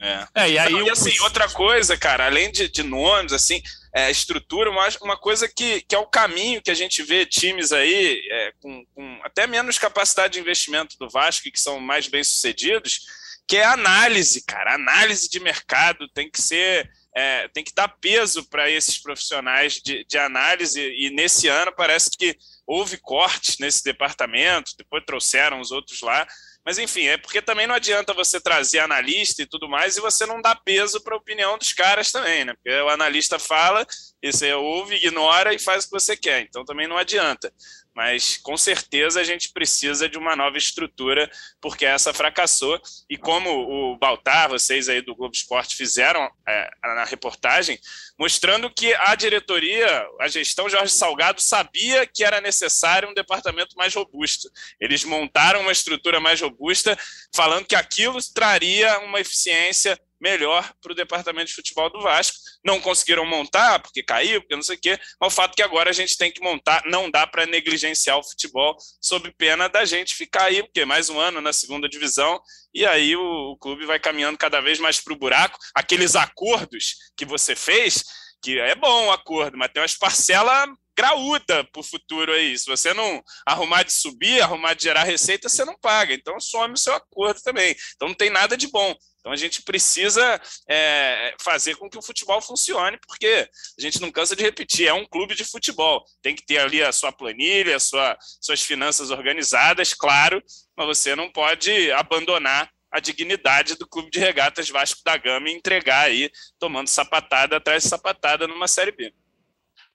[0.00, 0.26] É.
[0.34, 0.50] é.
[0.50, 0.72] e aí.
[0.72, 5.16] Não, e assim, outra coisa, cara, além de, de nomes, assim, é, estrutura, mas uma
[5.16, 9.20] coisa que, que é o caminho que a gente vê times aí é, com, com,
[9.24, 13.00] até menos capacidade de investimento do Vasco, que são mais bem sucedidos,
[13.46, 14.74] que é análise, cara.
[14.74, 16.90] Análise de mercado tem que ser.
[17.16, 22.10] É, tem que dar peso para esses profissionais de, de análise, e nesse ano parece
[22.10, 26.24] que houve cortes nesse departamento, depois trouxeram os outros lá,
[26.68, 30.26] mas enfim, é porque também não adianta você trazer analista e tudo mais e você
[30.26, 32.52] não dá peso para a opinião dos caras também, né?
[32.52, 33.86] Porque o analista fala,
[34.22, 36.42] e você ouve, ignora e faz o que você quer.
[36.42, 37.50] Então também não adianta
[37.98, 41.28] mas com certeza a gente precisa de uma nova estrutura,
[41.60, 42.80] porque essa fracassou.
[43.10, 47.76] E como o Baltar, vocês aí do Globo Esporte fizeram é, na reportagem,
[48.16, 53.92] mostrando que a diretoria, a gestão Jorge Salgado, sabia que era necessário um departamento mais
[53.92, 54.48] robusto.
[54.80, 56.96] Eles montaram uma estrutura mais robusta,
[57.34, 62.36] falando que aquilo traria uma eficiência melhor para o departamento de futebol do Vasco.
[62.64, 65.62] Não conseguiram montar, porque caiu, porque não sei o quê, mas o fato é que
[65.62, 69.84] agora a gente tem que montar, não dá para negligenciar o futebol sob pena da
[69.84, 72.40] gente ficar aí, porque mais um ano na segunda divisão,
[72.74, 75.58] e aí o, o clube vai caminhando cada vez mais para o buraco.
[75.74, 78.04] Aqueles acordos que você fez,
[78.42, 82.58] que é bom o acordo, mas tem umas parcelas graúda para o futuro aí.
[82.58, 86.12] Se você não arrumar de subir, arrumar de gerar receita, você não paga.
[86.12, 87.76] Então some o seu acordo também.
[87.94, 88.92] Então não tem nada de bom.
[89.18, 94.10] Então a gente precisa é, fazer com que o futebol funcione, porque a gente não
[94.10, 96.04] cansa de repetir, é um clube de futebol.
[96.22, 100.42] Tem que ter ali a sua planilha, a sua, suas finanças organizadas, claro,
[100.76, 105.54] mas você não pode abandonar a dignidade do clube de regatas Vasco da Gama e
[105.54, 109.12] entregar aí, tomando sapatada atrás de sapatada numa Série B.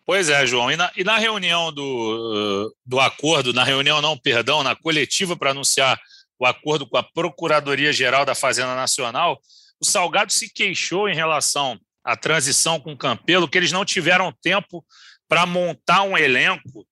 [0.05, 0.69] Pois é, João.
[0.69, 5.51] E na, e na reunião do, do acordo, na reunião não, perdão, na coletiva para
[5.51, 5.99] anunciar
[6.39, 9.39] o acordo com a Procuradoria-Geral da Fazenda Nacional,
[9.79, 14.31] o Salgado se queixou em relação à transição com o Campelo, que eles não tiveram
[14.41, 14.85] tempo
[15.27, 16.85] para montar um elenco,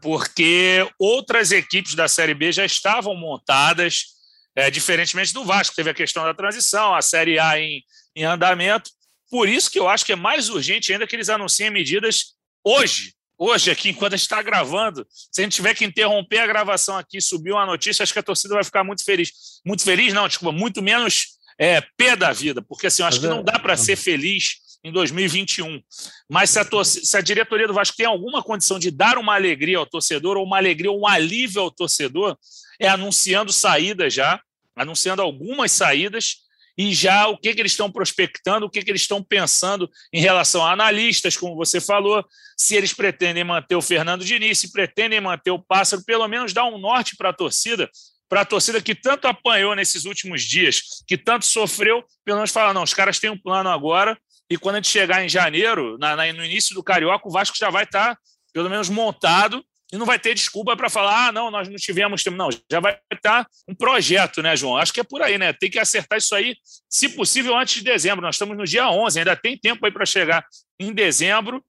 [0.00, 4.16] porque outras equipes da Série B já estavam montadas,
[4.56, 7.84] É, diferentemente do Vasco, teve a questão da transição, a Série A em,
[8.16, 8.90] em andamento.
[9.30, 13.14] Por isso que eu acho que é mais urgente ainda que eles anunciem medidas hoje,
[13.38, 15.06] hoje aqui, enquanto a gente está gravando.
[15.10, 18.22] Se a gente tiver que interromper a gravação aqui, subir uma notícia, acho que a
[18.22, 19.60] torcida vai ficar muito feliz.
[19.64, 23.42] Muito feliz, não, desculpa, muito menos é, pé da vida, porque assim, acho que não
[23.42, 25.80] dá para ser feliz em 2021.
[26.28, 29.34] Mas se a, torcida, se a diretoria do Vasco tem alguma condição de dar uma
[29.34, 32.36] alegria ao torcedor, ou uma alegria, ou um alívio ao torcedor,
[32.80, 34.40] é anunciando saídas já,
[34.76, 36.47] anunciando algumas saídas,
[36.78, 40.20] e já o que, que eles estão prospectando, o que, que eles estão pensando em
[40.20, 42.24] relação a analistas, como você falou,
[42.56, 46.66] se eles pretendem manter o Fernando Diniz, se pretendem manter o Pássaro, pelo menos dar
[46.66, 47.90] um norte para a torcida,
[48.28, 52.72] para a torcida que tanto apanhou nesses últimos dias, que tanto sofreu, pelo menos falar,
[52.72, 54.16] não, os caras têm um plano agora,
[54.48, 57.56] e quando a gente chegar em janeiro, na, na, no início do Carioca, o Vasco
[57.58, 58.20] já vai estar, tá,
[58.52, 62.22] pelo menos, montado e não vai ter desculpa para falar, ah, não, nós não tivemos
[62.22, 62.36] tempo.
[62.36, 64.76] Não, já vai estar um projeto, né, João?
[64.76, 65.52] Acho que é por aí, né?
[65.52, 66.56] Tem que acertar isso aí,
[66.88, 68.20] se possível, antes de dezembro.
[68.20, 70.44] Nós estamos no dia 11, ainda tem tempo aí para chegar
[70.78, 71.64] em dezembro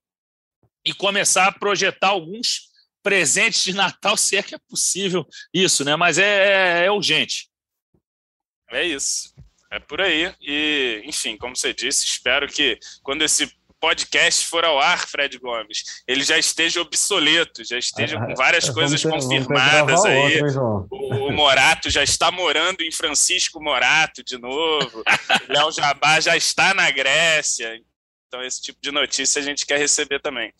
[0.86, 2.70] e começar a projetar alguns
[3.02, 5.96] presentes de Natal, se é que é possível isso, né?
[5.96, 7.50] Mas é, é, é urgente.
[8.70, 9.34] É isso.
[9.72, 10.34] É por aí.
[10.42, 15.84] E, enfim, como você disse, espero que quando esse podcast for ao ar, Fred Gomes,
[16.08, 20.42] ele já esteja obsoleto, já esteja com várias é, coisas ter, confirmadas aí.
[20.42, 25.04] Outro, o, o, Morato já está morando em Francisco Morato de novo.
[25.48, 27.80] Léo Jabá já está na Grécia.
[28.28, 30.54] Então, esse tipo de notícia a gente quer receber também.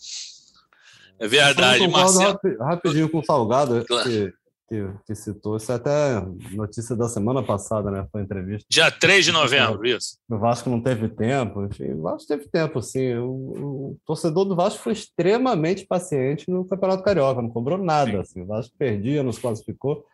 [1.20, 2.40] É verdade, Marcelo.
[2.60, 4.10] Rapidinho com o Salgado, claro.
[4.10, 4.34] que
[4.70, 5.58] que, que citou.
[5.58, 8.08] Isso é até notícia da semana passada, né?
[8.12, 8.66] Foi entrevista.
[8.70, 10.18] Dia 3 de novembro, isso.
[10.30, 13.16] O Vasco não teve tempo, enfim, o Vasco teve tempo, sim.
[13.16, 18.22] O, o torcedor do Vasco foi extremamente paciente no Campeonato Carioca, não cobrou nada.
[18.22, 18.42] Assim.
[18.42, 20.06] O Vasco perdia, nos classificou.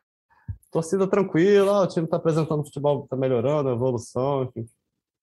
[0.72, 4.66] Torcida tranquila, o time está apresentando futebol, está melhorando, evolução, enfim.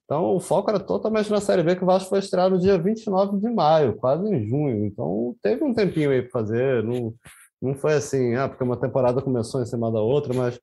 [0.05, 2.77] Então, o foco era totalmente na Série B, que o Vasco foi estrear no dia
[2.77, 4.85] 29 de maio, quase em junho.
[4.85, 6.83] Então, teve um tempinho aí para fazer.
[6.83, 7.15] Não,
[7.63, 10.59] não foi assim, ah, porque uma temporada começou em cima da outra, mas,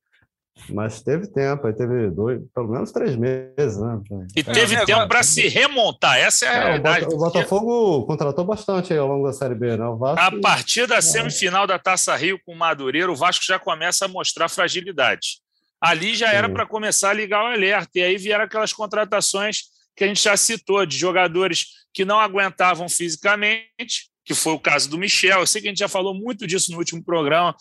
[0.70, 4.02] mas teve tempo, aí teve dois, pelo menos três meses, né?
[4.36, 7.06] E teve é, tempo para se remontar, essa é a é, realidade.
[7.06, 9.86] O, Botafogo contratou bastante ao longo da Série B, né?
[9.86, 11.02] O Vasco, a partir da é.
[11.02, 15.40] semifinal da Taça Rio com o Madureira, o Vasco já começa a mostrar fragilidade.
[15.82, 19.62] Ali já era para começar a ligar o alerta, e aí vieram aquelas contratações
[19.96, 24.88] que a gente já citou, de jogadores que não aguentavam fisicamente, que foi o caso
[24.88, 25.39] do Michel.
[25.39, 27.56] Eu sei que a gente já falou muito disso no último programa,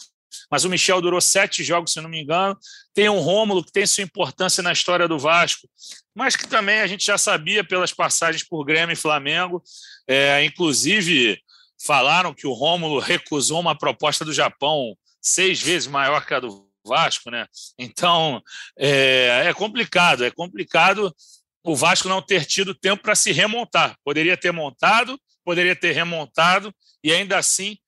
[0.51, 2.59] mas o Michel durou sete jogos, se não me engano.
[2.93, 5.67] Tem um Rômulo que tem sua importância na história do Vasco,
[6.15, 9.63] mas que também a gente já sabia pelas passagens por Grêmio e Flamengo.
[10.07, 11.41] É, inclusive,
[11.83, 16.69] falaram que o Rômulo recusou uma proposta do Japão seis vezes maior que a do
[16.85, 17.47] Vasco, né?
[17.79, 18.43] Então
[18.79, 21.17] é, é complicado, é complicado
[21.65, 23.97] o Vasco não ter tido tempo para se remontar.
[24.05, 27.79] Poderia ter montado, poderia ter remontado e ainda assim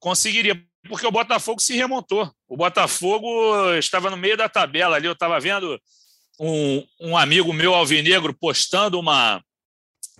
[0.00, 2.34] conseguiria, porque o Botafogo se remontou.
[2.48, 5.06] O Botafogo estava no meio da tabela ali.
[5.06, 5.78] Eu estava vendo
[6.40, 9.44] um, um amigo meu alvinegro postando uma,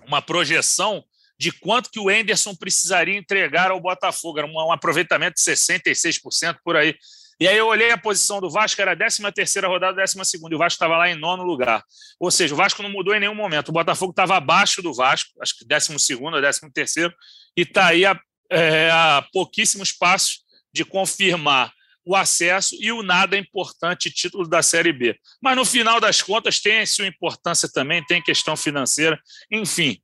[0.07, 1.03] uma projeção
[1.39, 4.39] de quanto que o Enderson precisaria entregar ao Botafogo.
[4.39, 6.95] Era um, um aproveitamento de 66% por aí.
[7.41, 10.55] E aí eu olhei a posição do Vasco, era a 13 terceira rodada, 12 segunda,
[10.55, 11.83] e o Vasco estava lá em nono lugar.
[12.19, 13.69] Ou seja, o Vasco não mudou em nenhum momento.
[13.69, 17.13] O Botafogo estava abaixo do Vasco, acho que 12 segundo, 13 terceiro,
[17.57, 18.19] e está aí a,
[18.51, 21.73] é, a pouquíssimos passos de confirmar
[22.07, 25.19] o acesso e o nada importante título da Série B.
[25.43, 29.19] Mas no final das contas tem sua importância também, tem questão financeira,
[29.51, 29.99] enfim.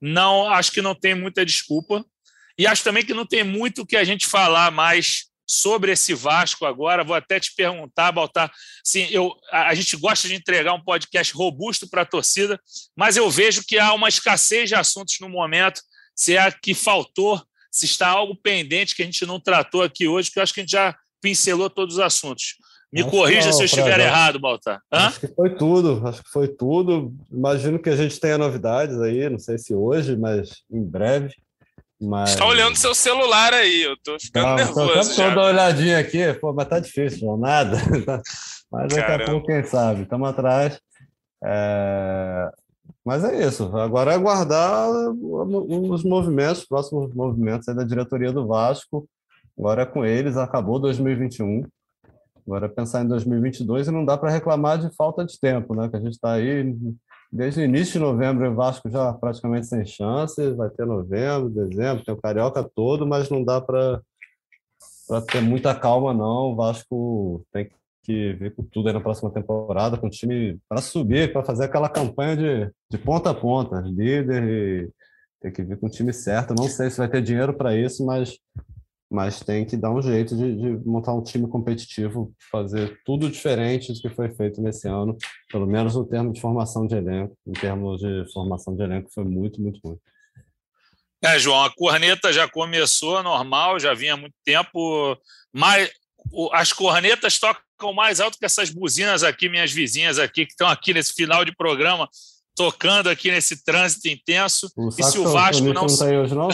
[0.00, 2.04] Não, acho que não tem muita desculpa
[2.58, 6.66] e acho também que não tem muito que a gente falar mais sobre esse Vasco
[6.66, 7.04] agora.
[7.04, 8.50] Vou até te perguntar, Baltar.
[8.82, 12.60] Sim, eu, a, a gente gosta de entregar um podcast robusto para a torcida,
[12.96, 15.80] mas eu vejo que há uma escassez de assuntos no momento.
[16.14, 20.30] Se é que faltou, se está algo pendente que a gente não tratou aqui hoje,
[20.30, 22.56] que eu acho que a gente já pincelou todos os assuntos.
[22.92, 24.80] Me acho corrija não, se eu estiver errado, Baltar.
[24.92, 25.08] Hã?
[25.08, 27.14] Acho que foi tudo, acho que foi tudo.
[27.30, 31.34] Imagino que a gente tenha novidades aí, não sei se hoje, mas em breve.
[32.00, 32.30] Mas...
[32.30, 34.98] Está olhando seu celular aí, eu tô ficando não, nervoso.
[34.98, 37.78] Estou dando uma olhadinha aqui, pô, mas tá difícil, não nada.
[38.70, 39.24] mas daqui Caramba.
[39.24, 40.78] a pouco, quem sabe, estamos atrás.
[41.44, 42.50] É...
[43.04, 49.08] Mas é isso, agora é aguardar os movimentos, os próximos movimentos da diretoria do Vasco.
[49.58, 51.62] Agora é com eles, acabou 2021.
[52.46, 55.88] Agora é pensar em 2022 e não dá para reclamar de falta de tempo, né?
[55.88, 56.76] Que a gente está aí
[57.36, 60.54] Desde o início de novembro, o Vasco já praticamente sem chance.
[60.54, 64.00] Vai ter novembro, dezembro, tem o Carioca todo, mas não dá para
[65.30, 66.52] ter muita calma, não.
[66.52, 67.68] O Vasco tem,
[68.02, 71.64] que vir com tudo aí na próxima temporada, com o time para subir, para fazer
[71.64, 74.90] aquela campanha de, de ponta a ponta, líder e
[75.42, 76.54] tem que vir com o time certo.
[76.56, 78.38] Não sei se vai ter dinheiro para isso, mas,
[79.16, 83.90] mas tem que dar um jeito de, de, montar um time competitivo, fazer tudo diferente
[83.90, 85.16] do que foi feito nesse ano,
[85.50, 87.34] pelo menos no termo de formação de elenco.
[87.46, 89.96] Em termos de formação de elenco, foi muito, muito ruim.
[91.24, 95.16] É, João, a corneta já começou normal, já vinha há muito tempo,
[95.50, 95.90] mas
[96.52, 100.92] as cornetas tocam mais alto que essas buzinas aqui, minhas vizinhas aqui, que estão aqui
[100.92, 102.06] nesse final de programa,
[102.54, 104.70] tocando aqui nesse trânsito intenso.
[104.76, 105.86] O e se o Vasco não.
[105.86, 106.48] não aí hoje, não?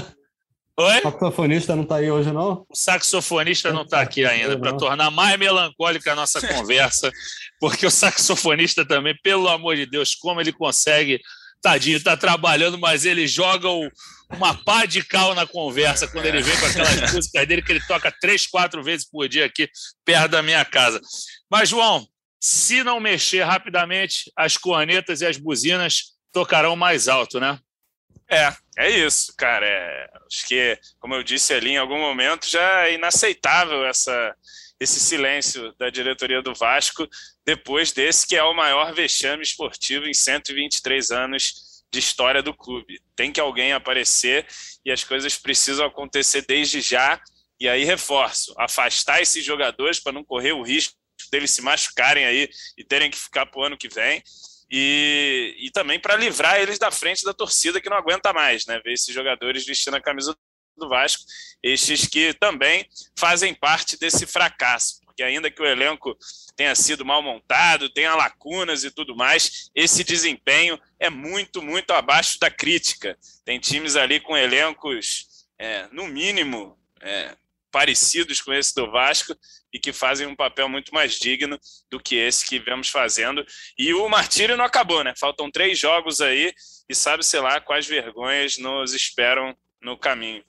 [0.79, 0.99] Oi?
[0.99, 2.65] O saxofonista não está aí hoje, não?
[2.69, 7.11] O saxofonista não está aqui ainda, para tornar mais melancólica a nossa conversa,
[7.61, 11.21] porque o saxofonista também, pelo amor de Deus, como ele consegue
[11.61, 13.89] tadinho, está trabalhando, mas ele joga o,
[14.31, 17.87] uma pá de cal na conversa quando ele vem com aquelas músicas dele que ele
[17.87, 19.69] toca três, quatro vezes por dia aqui
[20.05, 21.01] perto da minha casa.
[21.51, 22.07] Mas, João,
[22.41, 27.59] se não mexer rapidamente, as cornetas e as buzinas tocarão mais alto, né?
[28.29, 29.67] É, é isso, cara.
[29.67, 34.35] É, acho que, como eu disse ali em algum momento, já é inaceitável essa,
[34.81, 37.09] esse silêncio da diretoria do Vasco
[37.45, 43.01] depois desse que é o maior vexame esportivo em 123 anos de história do clube.
[43.15, 44.47] Tem que alguém aparecer
[44.85, 47.21] e as coisas precisam acontecer desde já.
[47.61, 50.97] E aí reforço, afastar esses jogadores para não correr o risco
[51.31, 54.23] deles se machucarem aí e terem que ficar para o ano que vem.
[54.75, 58.81] E, e também para livrar eles da frente da torcida que não aguenta mais, né?
[58.83, 60.35] Ver esses jogadores vestindo a camisa
[60.75, 61.23] do Vasco,
[61.63, 66.17] estes que também fazem parte desse fracasso, porque ainda que o elenco
[66.57, 72.39] tenha sido mal montado, tenha lacunas e tudo mais, esse desempenho é muito, muito abaixo
[72.41, 73.19] da crítica.
[73.45, 77.37] Tem times ali com elencos, é, no mínimo, é,
[77.73, 79.35] parecidos com esse do Vasco
[79.73, 81.59] e que fazem um papel muito mais digno
[81.91, 83.45] do que esse que vemos fazendo.
[83.79, 85.15] E o martírio não acabou, né?
[85.19, 86.53] Faltam três jogos aí
[86.89, 90.45] e sabe, sei lá, quais vergonhas nos esperam no caminho.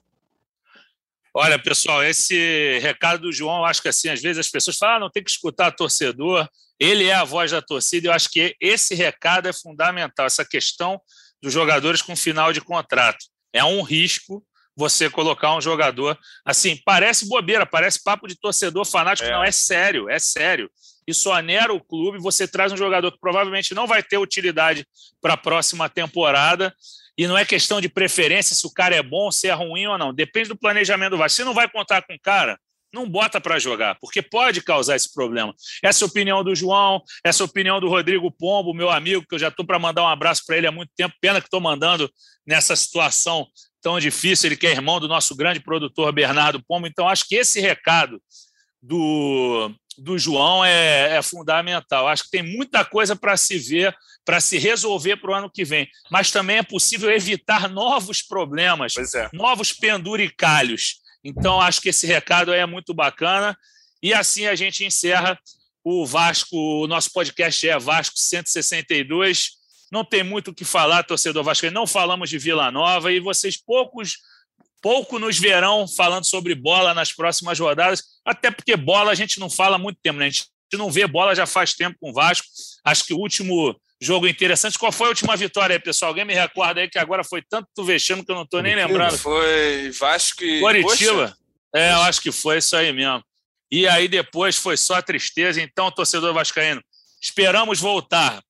[1.33, 4.99] Olha, pessoal, esse recado do João, acho que assim, às vezes as pessoas falam, ah,
[4.99, 6.47] não tem que escutar torcedor,
[6.79, 11.01] ele é a voz da torcida, eu acho que esse recado é fundamental, essa questão
[11.41, 13.25] dos jogadores com final de contrato.
[13.51, 14.45] É um risco
[14.75, 19.31] você colocar um jogador assim, parece bobeira, parece papo de torcedor fanático, é.
[19.31, 20.69] não, é sério, é sério.
[21.05, 24.87] Isso onera o clube, você traz um jogador que provavelmente não vai ter utilidade
[25.21, 26.73] para a próxima temporada
[27.17, 29.97] e não é questão de preferência se o cara é bom, se é ruim ou
[29.97, 30.13] não.
[30.13, 31.35] Depende do planejamento do Vasco.
[31.35, 32.57] Se não vai contar com o cara,
[32.93, 35.53] não bota para jogar, porque pode causar esse problema.
[35.83, 39.25] Essa é a opinião do João, essa é a opinião do Rodrigo Pombo, meu amigo,
[39.27, 41.15] que eu já estou para mandar um abraço para ele há muito tempo.
[41.19, 42.09] Pena que estou mandando
[42.45, 43.47] nessa situação
[43.83, 44.47] tão difícil.
[44.47, 46.87] Ele que é irmão do nosso grande produtor Bernardo Pombo.
[46.87, 48.19] Então, acho que esse recado
[48.81, 52.07] do, do João é, é fundamental.
[52.07, 55.65] Acho que tem muita coisa para se ver para se resolver para o ano que
[55.65, 55.87] vem.
[56.09, 59.29] Mas também é possível evitar novos problemas, é.
[59.33, 61.01] novos penduricalhos.
[61.23, 63.57] Então, acho que esse recado é muito bacana.
[64.01, 65.37] E assim a gente encerra
[65.83, 69.62] o Vasco, o nosso podcast é Vasco 162.
[69.93, 71.69] Não tem muito o que falar, torcedor Vasco.
[71.69, 74.17] Não falamos de Vila Nova e vocês poucos
[74.81, 79.49] pouco nos verão falando sobre bola nas próximas rodadas, até porque bola a gente não
[79.49, 80.25] fala há muito tempo, né?
[80.25, 82.47] A gente não vê bola já faz tempo com o Vasco.
[82.83, 84.79] Acho que o último jogo interessante.
[84.79, 86.09] Qual foi a última vitória aí, pessoal?
[86.09, 89.15] Alguém me recorda aí que agora foi tanto vexame que eu não estou nem lembrando.
[89.15, 90.59] Foi Vasco e.
[90.59, 91.37] Coritiba.
[91.73, 93.23] É, eu acho que foi isso aí mesmo.
[93.71, 95.61] E aí depois foi só tristeza.
[95.61, 96.83] Então, torcedor vascaíno,
[97.21, 98.41] esperamos voltar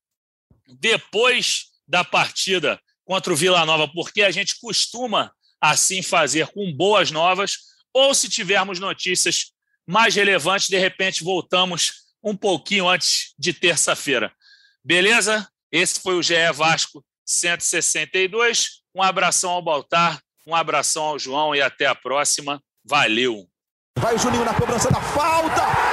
[0.68, 7.12] depois da partida contra o Vila Nova, porque a gente costuma assim fazer com boas
[7.12, 7.58] novas,
[7.94, 9.52] ou se tivermos notícias
[9.88, 14.34] mais relevantes, de repente voltamos um pouquinho antes de terça-feira.
[14.84, 15.48] Beleza?
[15.72, 18.82] Esse foi o GE Vasco 162.
[18.96, 22.62] Um abração ao Baltar, um abração ao João e até a próxima.
[22.84, 23.48] Valeu!
[23.98, 25.93] Vai o Juninho na cobrança da falta!